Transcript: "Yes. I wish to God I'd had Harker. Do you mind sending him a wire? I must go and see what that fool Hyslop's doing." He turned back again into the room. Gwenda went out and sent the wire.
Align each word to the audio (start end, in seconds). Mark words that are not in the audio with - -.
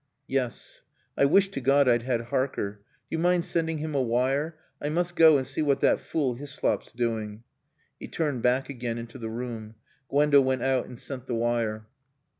"Yes. 0.25 0.81
I 1.15 1.25
wish 1.25 1.49
to 1.51 1.61
God 1.61 1.87
I'd 1.87 2.01
had 2.01 2.21
Harker. 2.21 2.79
Do 2.81 3.07
you 3.11 3.19
mind 3.19 3.45
sending 3.45 3.77
him 3.77 3.93
a 3.93 4.01
wire? 4.01 4.57
I 4.81 4.89
must 4.89 5.15
go 5.15 5.37
and 5.37 5.45
see 5.45 5.61
what 5.61 5.79
that 5.81 5.99
fool 5.99 6.33
Hyslop's 6.37 6.91
doing." 6.91 7.43
He 7.99 8.07
turned 8.07 8.41
back 8.41 8.67
again 8.67 8.97
into 8.97 9.19
the 9.19 9.29
room. 9.29 9.75
Gwenda 10.09 10.41
went 10.41 10.63
out 10.63 10.87
and 10.87 10.99
sent 10.99 11.27
the 11.27 11.35
wire. 11.35 11.85